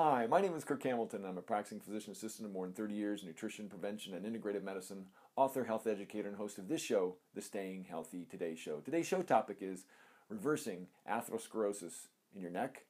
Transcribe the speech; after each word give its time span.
Hi, 0.00 0.28
my 0.28 0.40
name 0.40 0.54
is 0.54 0.62
Kirk 0.62 0.84
Hamilton. 0.84 1.24
I'm 1.24 1.38
a 1.38 1.42
practicing 1.42 1.80
physician 1.80 2.12
assistant 2.12 2.46
of 2.46 2.52
more 2.52 2.64
than 2.64 2.72
30 2.72 2.94
years 2.94 3.22
in 3.22 3.26
nutrition, 3.26 3.68
prevention, 3.68 4.14
and 4.14 4.24
integrative 4.24 4.62
medicine, 4.62 5.06
author, 5.34 5.64
health 5.64 5.88
educator, 5.88 6.28
and 6.28 6.36
host 6.36 6.56
of 6.56 6.68
this 6.68 6.80
show, 6.80 7.16
the 7.34 7.42
Staying 7.42 7.82
Healthy 7.82 8.24
Today 8.30 8.54
Show. 8.54 8.78
Today's 8.78 9.08
show 9.08 9.22
topic 9.22 9.56
is 9.60 9.86
reversing 10.28 10.86
atherosclerosis 11.10 12.10
in 12.32 12.40
your 12.40 12.52
neck, 12.52 12.84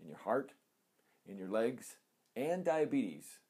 in 0.00 0.08
your 0.08 0.16
heart, 0.16 0.52
in 1.28 1.36
your 1.36 1.50
legs, 1.50 1.96
and 2.34 2.64
diabetes 2.64 3.40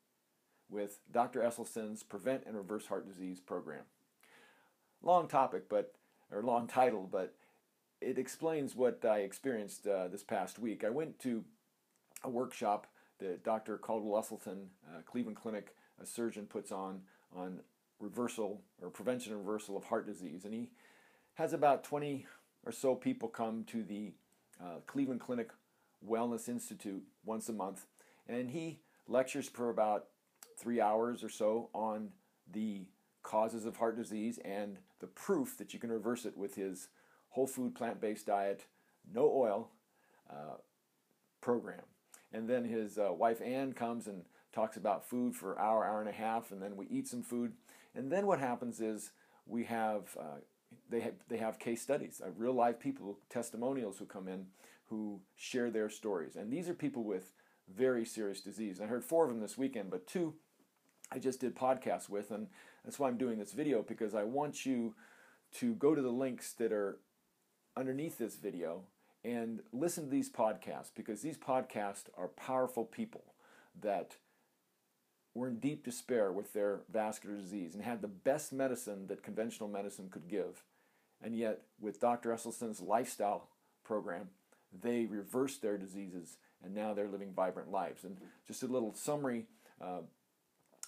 with 0.69 0.99
Dr. 1.13 1.43
Esselstyn's 1.43 2.03
Prevent 2.03 2.47
and 2.47 2.57
Reverse 2.57 2.89
Heart 2.89 3.07
Disease 3.07 3.39
program. 3.39 3.85
Long 5.03 5.29
topic, 5.29 5.69
but 5.69 5.93
or 6.33 6.43
long 6.43 6.67
title, 6.67 7.09
but 7.09 7.33
it 8.01 8.19
explains 8.19 8.75
what 8.75 9.05
I 9.05 9.19
experienced 9.19 9.87
uh, 9.87 10.09
this 10.09 10.25
past 10.25 10.59
week. 10.59 10.83
I 10.83 10.91
went 10.91 11.21
to 11.21 11.45
a 12.25 12.31
workshop 12.31 12.87
that 13.19 13.45
Dr. 13.45 13.79
Caldwell 13.79 14.23
Esselstyn, 14.23 14.67
uh, 14.89 15.01
Cleveland 15.07 15.37
Clinic, 15.37 15.75
a 16.01 16.07
surgeon, 16.07 16.47
puts 16.47 16.73
on 16.73 17.01
on 17.35 17.61
reversal 17.99 18.61
or 18.83 18.91
prevention 18.91 19.33
and 19.33 19.47
reversal 19.47 19.77
of 19.77 19.85
heart 19.85 20.07
disease, 20.07 20.45
and 20.45 20.53
he 20.53 20.69
has 21.35 21.53
about 21.53 21.85
20 21.85 22.27
or 22.65 22.73
so 22.73 22.95
people 22.95 23.29
come 23.29 23.65
to 23.65 23.83
the 23.83 24.13
uh, 24.61 24.81
Cleveland 24.87 25.21
Clinic 25.21 25.51
Wellness 26.07 26.49
Institute 26.49 27.03
once 27.25 27.49
a 27.49 27.53
month, 27.53 27.87
and 28.29 28.51
he 28.51 28.81
lectures 29.09 29.49
for 29.49 29.71
about 29.71 30.07
three 30.59 30.81
hours 30.81 31.23
or 31.23 31.29
so 31.29 31.69
on 31.75 32.11
the 32.53 32.87
causes 33.23 33.67
of 33.67 33.77
heart 33.77 33.97
disease 33.97 34.39
and 34.45 34.79
the 35.01 35.07
proof 35.07 35.59
that 35.59 35.75
you 35.75 35.81
can 35.81 35.91
reverse 35.91 36.25
it 36.25 36.37
with 36.37 36.55
his 36.55 36.89
whole 37.31 37.47
food 37.47 37.75
plant 37.75 38.01
based 38.01 38.27
diet, 38.27 38.65
no 39.13 39.31
oil 39.31 39.71
uh, 40.31 40.57
program. 41.41 41.83
And 42.37 42.49
then 42.49 42.65
his 42.65 42.99
uh, 42.99 43.13
wife 43.13 43.41
Anne 43.41 43.73
comes 43.73 44.07
and 44.07 44.23
talks 44.53 44.77
about 44.77 45.09
food 45.09 45.35
for 45.35 45.55
an 45.55 45.59
hour, 45.61 45.85
hour 45.85 46.01
and 46.01 46.09
a 46.09 46.13
half, 46.13 46.51
and 46.51 46.63
then 46.63 46.77
we 46.77 46.87
eat 46.89 47.09
some 47.09 47.23
food. 47.23 47.55
And 47.95 48.13
then 48.13 48.27
what 48.27 48.39
happens 48.39 48.81
is 48.81 49.11
we 49.47 49.65
have 49.65 50.17
uh, 50.21 50.41
they 50.91 51.01
have, 51.01 51.15
they 51.29 51.39
have 51.39 51.59
case 51.59 51.81
studies, 51.83 52.21
uh, 52.25 52.31
real 52.37 52.53
life 52.53 52.79
people, 52.79 53.19
testimonials 53.31 53.99
who 53.99 54.05
come 54.05 54.29
in 54.29 54.47
who 54.89 55.21
share 55.35 55.71
their 55.71 55.89
stories. 55.89 56.37
And 56.37 56.53
these 56.53 56.69
are 56.69 56.75
people 56.75 57.05
with 57.05 57.33
very 57.75 58.05
serious 58.05 58.41
disease. 58.41 58.81
I 58.81 58.87
heard 58.87 59.05
four 59.05 59.25
of 59.25 59.31
them 59.31 59.41
this 59.41 59.59
weekend, 59.59 59.91
but 59.91 60.07
two 60.07 60.35
I 61.11 61.19
just 61.19 61.41
did 61.41 61.55
podcasts 61.55 62.09
with, 62.09 62.31
and 62.31 62.49
that's 62.85 62.99
why 62.99 63.09
I'm 63.09 63.17
doing 63.17 63.39
this 63.39 63.53
video 63.53 63.83
because 63.83 64.15
I 64.15 64.25
want 64.25 64.67
you 64.67 64.95
to 65.55 65.75
go 65.75 65.95
to 65.95 66.03
the 66.03 66.11
links 66.11 66.53
that 66.55 66.73
are 66.73 66.99
underneath 67.77 68.19
this 68.19 68.37
video 68.37 68.83
and 69.27 69.61
listen 69.73 70.05
to 70.05 70.11
these 70.11 70.31
podcasts 70.31 70.91
because 70.95 71.21
these 71.21 71.37
podcasts 71.37 72.05
are 72.17 72.29
powerful 72.29 72.85
people 72.85 73.25
that 73.83 74.17
were 75.35 75.49
in 75.49 75.59
deep 75.59 75.85
despair 75.85 76.31
with 76.31 76.53
their 76.53 76.81
vascular 76.91 77.37
disease 77.37 77.75
and 77.75 77.83
had 77.83 78.01
the 78.01 78.09
best 78.09 78.53
medicine 78.53 79.09
that 79.09 79.25
conventional 79.25 79.69
medicine 79.69 80.09
could 80.09 80.29
give. 80.29 80.63
And 81.21 81.37
yet, 81.37 81.63
with 81.81 82.01
Dr. 82.01 82.31
Esselstyn's 82.31 82.81
lifestyle 82.81 83.49
program, 83.85 84.29
they 84.73 85.07
reversed 85.07 85.61
their 85.61 85.77
diseases 85.77 86.37
and 86.63 86.73
now 86.73 86.95
they're 86.95 87.09
living 87.09 87.33
vibrant 87.35 87.71
lives. 87.71 88.05
And 88.05 88.17
just 88.47 88.63
a 88.63 88.67
little 88.67 88.95
summary 88.95 89.47
uh, 89.81 90.03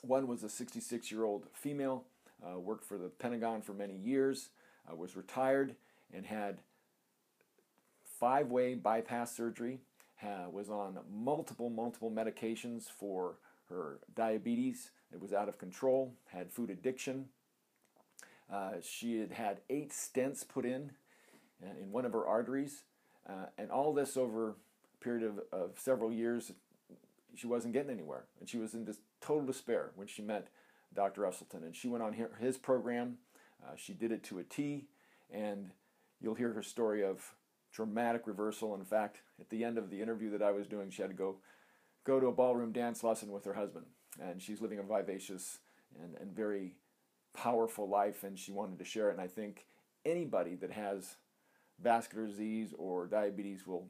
one 0.03 0.29
was 0.29 0.45
a 0.45 0.49
66 0.49 1.11
year 1.11 1.25
old 1.25 1.47
female, 1.53 2.05
uh, 2.47 2.59
worked 2.59 2.85
for 2.85 2.97
the 2.97 3.09
Pentagon 3.09 3.63
for 3.63 3.73
many 3.73 3.97
years, 3.97 4.51
uh, 4.91 4.95
was 4.95 5.17
retired, 5.17 5.75
and 6.15 6.25
had 6.25 6.59
five 8.19 8.49
way 8.49 8.75
bypass 8.75 9.37
surgery, 9.37 9.81
uh, 10.23 10.51
was 10.51 10.71
on 10.71 10.99
multiple, 11.13 11.71
multiple 11.71 12.11
medications 12.11 12.85
for 12.85 13.37
her 13.69 13.99
diabetes. 14.17 14.91
It 15.13 15.21
was 15.21 15.33
out 15.33 15.49
of 15.49 15.59
control, 15.59 16.15
had 16.27 16.51
food 16.53 16.71
addiction. 16.71 17.27
Uh, 18.53 18.73
she 18.83 19.21
had 19.21 19.33
had 19.33 19.61
eight 19.69 19.91
stents 19.91 20.47
put 20.47 20.65
in 20.65 20.93
uh, 21.63 21.79
in 21.81 21.93
one 21.93 22.05
of 22.05 22.13
her 22.13 22.27
arteries, 22.27 22.83
uh, 23.29 23.47
and 23.59 23.71
all 23.71 23.93
this 23.93 24.17
over 24.17 24.51
a 24.51 25.05
period 25.05 25.25
of, 25.25 25.41
of 25.53 25.79
several 25.79 26.13
years 26.13 26.53
she 27.39 27.47
wasn't 27.47 27.73
getting 27.73 27.91
anywhere, 27.91 28.25
and 28.41 28.49
she 28.49 28.59
was 28.59 28.75
in 28.75 28.85
this 28.85 28.99
total 29.21 29.47
despair 29.47 29.91
when 29.95 30.09
she 30.09 30.23
met 30.23 30.49
Dr. 30.95 31.23
Esselstyn. 31.23 31.65
And 31.65 31.75
she 31.75 31.89
went 31.89 32.03
on 32.03 32.15
his 32.41 32.59
program. 32.59 33.19
Uh, 33.65 33.73
she 33.77 33.93
did 33.93 34.11
it 34.13 34.23
to 34.25 34.39
a 34.39 34.45
T, 34.45 34.87
and 35.33 35.71
you'll 36.21 36.35
hear 36.35 36.53
her 36.53 36.63
story 36.63 37.05
of 37.05 37.35
dramatic 37.79 38.27
reversal. 38.27 38.75
In 38.75 38.85
fact, 38.85 39.21
at 39.41 39.51
the 39.51 39.63
end 39.63 39.79
of 39.79 39.89
the 39.89 40.03
interview 40.03 40.31
that 40.31 40.43
I 40.43 40.51
was 40.51 40.67
doing, 40.67 40.91
she 40.91 41.01
had 41.01 41.13
to 41.13 41.17
go 41.17 41.37
go 42.05 42.19
to 42.19 42.27
a 42.27 42.33
ballroom 42.33 42.73
dance 42.73 43.05
lesson 43.05 43.31
with 43.31 43.45
her 43.45 43.55
husband, 43.55 43.87
and 44.21 44.43
she's 44.43 44.61
living 44.61 44.81
a 44.81 44.83
vivacious 44.83 45.59
and, 46.03 46.17
and 46.21 46.35
very 46.35 46.75
powerful 47.35 47.89
life, 47.89 48.25
and 48.25 48.37
she 48.37 48.51
wanted 48.51 48.81
to 48.81 48.85
share 48.85 49.11
it. 49.11 49.13
And 49.13 49.21
I 49.21 49.29
think 49.29 49.67
anybody 50.05 50.57
that 50.57 50.73
has 50.73 51.19
vascular 51.81 52.27
disease 52.27 52.75
or 52.77 53.07
diabetes 53.07 53.65
will 53.65 53.87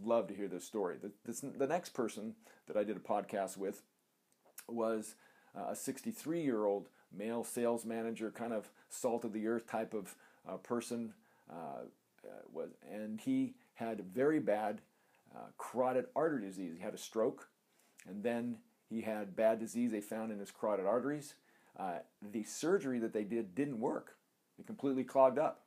love 0.00 0.28
to 0.28 0.34
hear 0.34 0.46
this 0.46 0.64
story. 0.64 0.96
The, 1.02 1.10
this, 1.24 1.40
the 1.40 1.66
next 1.66 1.88
person 1.90 2.36
that 2.68 2.76
I 2.76 2.84
did 2.84 2.96
a 2.96 3.00
podcast 3.00 3.56
with 3.56 3.82
was 4.68 5.16
uh, 5.58 5.70
a 5.70 5.76
63 5.76 6.40
year 6.40 6.66
old 6.66 6.88
male 7.12 7.42
sales 7.42 7.84
manager, 7.84 8.30
kind 8.30 8.52
of 8.52 8.70
salt 8.88 9.24
of 9.24 9.32
the 9.32 9.48
earth 9.48 9.66
type 9.66 9.92
of 9.92 10.14
uh, 10.48 10.58
person. 10.58 11.14
Uh, 11.50 11.86
uh 12.26 12.42
was, 12.52 12.70
and 12.90 13.20
he 13.20 13.54
had 13.74 14.04
very 14.14 14.40
bad 14.40 14.80
uh, 15.34 15.48
carotid 15.58 16.06
artery 16.14 16.42
disease. 16.42 16.74
He 16.76 16.82
had 16.82 16.94
a 16.94 16.98
stroke, 16.98 17.48
and 18.08 18.22
then 18.22 18.58
he 18.88 19.00
had 19.00 19.36
bad 19.36 19.58
disease 19.58 19.90
they 19.90 20.00
found 20.00 20.32
in 20.32 20.38
his 20.38 20.50
carotid 20.50 20.86
arteries. 20.86 21.34
Uh, 21.78 21.98
the 22.32 22.44
surgery 22.44 22.98
that 23.00 23.12
they 23.12 23.24
did 23.24 23.54
didn't 23.54 23.80
work, 23.80 24.16
it 24.58 24.66
completely 24.66 25.02
clogged 25.02 25.38
up. 25.38 25.62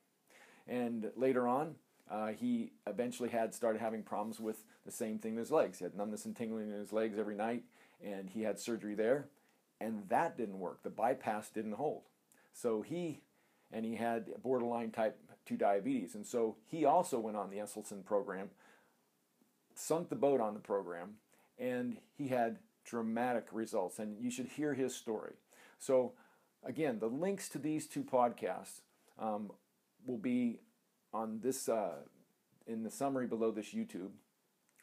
And 0.67 1.11
later 1.15 1.47
on, 1.47 1.75
uh, 2.09 2.27
he 2.27 2.71
eventually 2.85 3.29
had 3.29 3.53
started 3.53 3.81
having 3.81 4.03
problems 4.03 4.39
with 4.39 4.63
the 4.85 4.91
same 4.91 5.19
thing 5.19 5.33
in 5.33 5.39
his 5.39 5.51
legs. 5.51 5.79
He 5.79 5.83
had 5.83 5.95
numbness 5.95 6.25
and 6.25 6.35
tingling 6.35 6.69
in 6.69 6.79
his 6.79 6.93
legs 6.93 7.17
every 7.19 7.35
night, 7.35 7.63
and 8.03 8.29
he 8.29 8.43
had 8.43 8.59
surgery 8.59 8.95
there, 8.95 9.27
and 9.81 10.07
that 10.07 10.37
didn't 10.37 10.59
work. 10.59 10.83
The 10.83 10.89
bypass 10.89 11.49
didn't 11.49 11.73
hold. 11.73 12.03
So 12.53 12.81
he, 12.81 13.21
and 13.71 13.85
he 13.85 13.95
had 13.95 14.27
borderline 14.41 14.91
type 14.91 15.19
2 15.45 15.57
diabetes, 15.57 16.15
and 16.15 16.25
so 16.25 16.57
he 16.65 16.85
also 16.85 17.19
went 17.19 17.37
on 17.37 17.49
the 17.49 17.57
Esselstyn 17.57 18.03
program, 18.03 18.49
sunk 19.75 20.09
the 20.09 20.15
boat 20.15 20.41
on 20.41 20.53
the 20.53 20.59
program, 20.59 21.15
and 21.57 21.97
he 22.17 22.27
had 22.27 22.57
dramatic 22.87 23.47
results. 23.51 23.99
And 23.99 24.17
you 24.19 24.31
should 24.31 24.47
hear 24.47 24.73
his 24.73 24.95
story. 24.95 25.33
So, 25.77 26.13
again, 26.63 26.97
the 26.99 27.07
links 27.07 27.49
to 27.49 27.59
these 27.59 27.85
two 27.87 28.03
podcasts 28.03 28.81
um, 29.19 29.51
will 30.05 30.17
be 30.17 30.61
on 31.13 31.41
this 31.41 31.69
uh, 31.69 31.97
in 32.65 32.81
the 32.83 32.89
summary 32.89 33.27
below 33.27 33.51
this 33.51 33.73
YouTube 33.73 34.09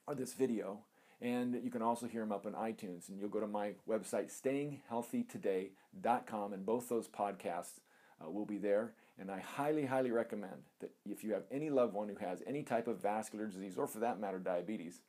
or 0.06 0.14
this 0.14 0.34
video. 0.34 0.84
And 1.20 1.60
you 1.64 1.70
can 1.70 1.82
also 1.82 2.06
hear 2.06 2.20
them 2.20 2.30
up 2.32 2.46
on 2.46 2.52
iTunes. 2.52 3.08
And 3.08 3.18
you'll 3.18 3.30
go 3.30 3.40
to 3.40 3.46
my 3.46 3.72
website, 3.88 4.30
stayinghealthytoday.com, 4.30 6.52
and 6.52 6.66
both 6.66 6.88
those 6.88 7.08
podcasts 7.08 7.80
uh, 8.22 8.30
will 8.30 8.47
be 8.47 8.58
there. 8.58 8.92
And 9.19 9.30
I 9.30 9.41
highly, 9.41 9.86
highly 9.86 10.10
recommend 10.10 10.62
that 10.80 10.91
if 11.04 11.22
you 11.22 11.32
have 11.32 11.44
any 11.50 11.70
loved 11.70 11.94
one 11.94 12.08
who 12.08 12.16
has 12.16 12.42
any 12.47 12.62
type 12.62 12.88
of 12.88 13.00
vascular 13.00 13.47
disease, 13.47 13.78
or 13.78 13.86
for 13.86 14.00
that 14.00 14.20
matter, 14.20 14.38
diabetes, 14.38 15.00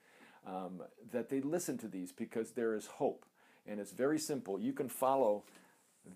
um, 0.46 0.82
that 1.12 1.30
they 1.30 1.42
listen 1.42 1.78
to 1.80 1.88
these 1.88 2.12
because 2.12 2.52
there 2.52 2.76
is 2.76 2.86
hope. 2.86 3.26
And 3.66 3.80
it's 3.80 3.92
very 3.92 4.20
simple. 4.20 4.60
You 4.60 4.74
can 4.74 4.90
follow 4.90 5.44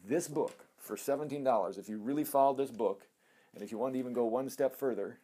this 0.05 0.27
book 0.27 0.65
for 0.77 0.95
$17. 0.95 1.77
If 1.79 1.89
you 1.89 1.97
really 1.97 2.23
follow 2.23 2.53
this 2.53 2.69
book, 2.69 3.07
and 3.53 3.63
if 3.63 3.71
you 3.71 3.79
want 3.79 3.93
to 3.93 3.99
even 3.99 4.13
go 4.13 4.25
one 4.25 4.49
step 4.49 4.75
further 4.75 5.17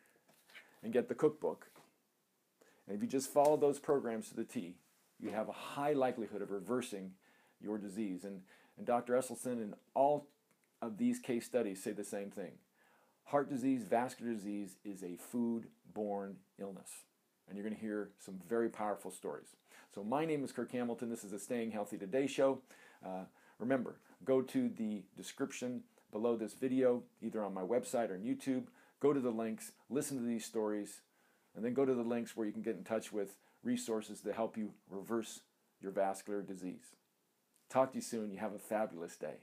and 0.82 0.92
get 0.92 1.08
the 1.08 1.16
cookbook, 1.16 1.68
and 2.88 2.96
if 2.96 3.02
you 3.02 3.08
just 3.08 3.32
follow 3.32 3.58
those 3.58 3.80
programs 3.80 4.30
to 4.30 4.36
the 4.36 4.44
T, 4.44 4.76
you 5.20 5.30
have 5.30 5.50
a 5.50 5.53
high 5.53 5.94
likelihood 5.94 6.41
of 6.41 6.52
reversing 6.52 7.12
your 7.62 7.78
disease. 7.78 8.23
And, 8.23 8.41
and 8.78 8.85
Dr. 8.85 9.14
Esselstyn 9.14 9.53
and 9.53 9.73
all 9.94 10.28
of 10.85 10.97
these 10.97 11.20
case 11.20 11.46
studies 11.46 11.84
say 11.84 11.91
the 11.91 12.03
same 12.03 12.29
thing. 12.29 12.52
Heart 13.26 13.49
disease, 13.49 13.84
vascular 13.84 14.34
disease 14.34 14.78
is 14.85 15.03
a 15.03 15.17
food 15.17 15.67
borne 15.93 16.37
illness. 16.59 16.91
And 17.47 17.58
you're 17.58 17.64
going 17.64 17.76
to 17.76 17.82
hear 17.82 18.11
some 18.20 18.40
very 18.47 18.70
powerful 18.70 19.11
stories. 19.11 19.55
So, 19.93 20.03
my 20.03 20.26
name 20.26 20.43
is 20.43 20.52
Kirk 20.52 20.72
Hamilton. 20.72 21.09
This 21.09 21.23
is 21.23 21.32
the 21.32 21.40
Staying 21.40 21.72
Healthy 21.72 21.97
Today 21.97 22.28
show. 22.28 22.61
Uh, 23.05 23.26
remember, 23.59 23.99
go 24.23 24.41
to 24.41 24.70
the 24.70 25.03
description 25.16 25.84
below 26.11 26.35
this 26.35 26.53
video, 26.53 27.03
either 27.22 27.43
on 27.43 27.53
my 27.53 27.61
website 27.61 28.09
or 28.09 28.16
on 28.16 28.22
YouTube. 28.22 28.66
Go 28.99 29.14
to 29.14 29.20
the 29.20 29.31
links, 29.31 29.73
listen 29.90 30.17
to 30.17 30.23
these 30.23 30.46
stories, 30.46 31.02
and 31.55 31.64
then 31.64 31.73
go 31.73 31.85
to 31.85 31.93
the 31.93 32.03
links 32.03 32.35
where 32.35 32.47
you 32.47 32.53
can 32.53 32.61
get 32.61 32.76
in 32.76 32.84
touch 32.84 33.11
with 33.11 33.38
resources 33.64 34.22
to 34.22 34.34
help 34.34 34.58
you 34.58 34.72
reverse 34.90 35.41
your 35.81 35.91
vascular 35.91 36.41
disease. 36.41 36.96
Talk 37.70 37.91
to 37.91 37.97
you 37.97 38.02
soon. 38.02 38.31
You 38.31 38.40
have 38.40 38.53
a 38.53 38.59
fabulous 38.59 39.16
day. 39.17 39.34